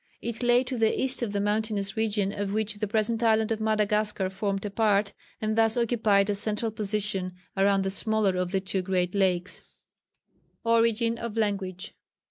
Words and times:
It 0.19 0.41
lay 0.41 0.63
to 0.63 0.79
the 0.79 0.99
east 0.99 1.21
of 1.21 1.31
the 1.31 1.39
mountainous 1.39 1.95
region 1.95 2.31
of 2.31 2.53
which 2.53 2.79
the 2.79 2.87
present 2.87 3.21
Island 3.21 3.51
of 3.51 3.61
Madagascar 3.61 4.31
formed 4.31 4.65
a 4.65 4.71
part, 4.71 5.13
and 5.39 5.55
thus 5.55 5.77
occupied 5.77 6.27
a 6.31 6.33
central 6.33 6.71
position 6.71 7.33
around 7.55 7.83
the 7.83 7.91
smaller 7.91 8.35
of 8.37 8.49
the 8.51 8.61
two 8.61 8.81
great 8.81 9.13
lakes. 9.13 9.63
[Sidenote: 10.63 10.65
Origin 10.65 11.17
of 11.19 11.37
Language. 11.37 11.93